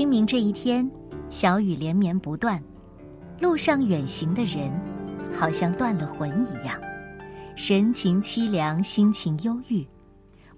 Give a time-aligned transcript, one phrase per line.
[0.00, 0.90] 清明这一天，
[1.28, 2.58] 小雨连绵不断，
[3.38, 4.72] 路上远行的人
[5.30, 6.80] 好像断了魂一样，
[7.54, 9.86] 神情凄凉，心情忧郁。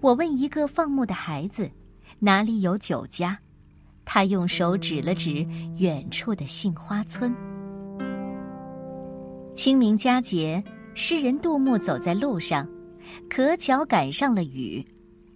[0.00, 1.68] 我问一个放牧的孩子
[2.22, 3.36] ：“哪里有酒家？”
[4.06, 5.44] 他用手指了指
[5.76, 7.34] 远处的杏花村。
[9.52, 10.62] 清明佳节，
[10.94, 12.64] 诗人杜牧走在路上，
[13.28, 14.86] 可巧赶上了雨。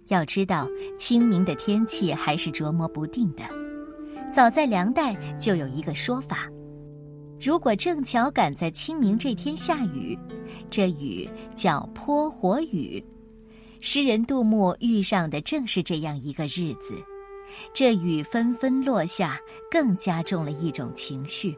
[0.07, 0.65] 要知道，
[0.97, 3.43] 清明的天气还是捉摸不定的。
[4.29, 6.49] 早在梁代就有一个说法：
[7.39, 10.17] 如果正巧赶在清明这天下雨，
[10.69, 13.03] 这雨叫泼火雨。
[13.79, 16.93] 诗人杜牧遇上的正是这样一个日子，
[17.73, 19.39] 这雨纷纷落下，
[19.71, 21.57] 更加重了一种情绪。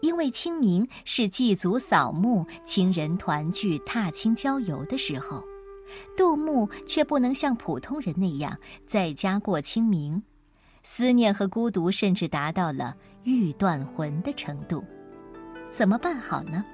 [0.00, 5.42] 因为清明是祭祖扫墓、亲人团聚、踏青郊游的时候，
[6.14, 10.22] 杜牧却不能像普通人那样在家过清明。
[10.88, 14.84] 思念和孤独甚至达到了欲断魂的程度，
[15.68, 16.64] 怎么办好呢？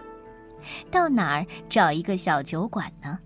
[0.90, 3.18] 到哪儿找一个小酒馆呢？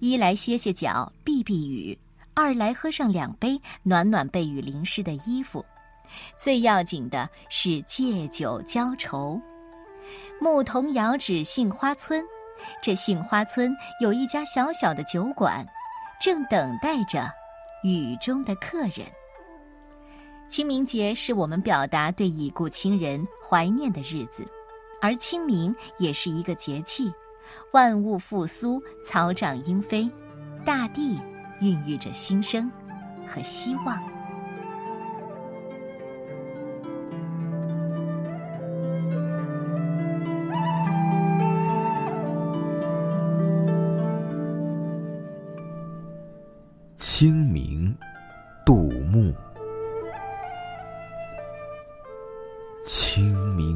[0.00, 1.96] 一来歇歇脚避避雨，
[2.32, 5.62] 二来喝上两杯暖暖被雨淋湿的衣服，
[6.34, 9.38] 最要紧的是借酒浇愁。
[10.40, 12.24] 牧童遥指杏花村，
[12.82, 15.62] 这杏花村有一家小小的酒馆，
[16.18, 17.30] 正等待着
[17.82, 19.06] 雨中的客人。
[20.48, 24.46] 清明节是我们表达对已故亲人怀念的日子，
[25.02, 27.12] 而清明也是一个节气，
[27.72, 30.08] 万物复苏，草长莺飞，
[30.64, 31.20] 大地
[31.60, 32.70] 孕育着新生
[33.26, 34.00] 和希望。
[46.96, 47.94] 清明，
[48.64, 49.34] 杜牧。